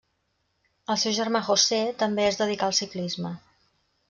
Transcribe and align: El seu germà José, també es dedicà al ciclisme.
El 0.93 0.97
seu 1.01 1.13
germà 1.19 1.41
José, 1.49 1.79
també 2.01 2.27
es 2.31 2.41
dedicà 2.43 2.71
al 2.71 2.77
ciclisme. 2.83 3.37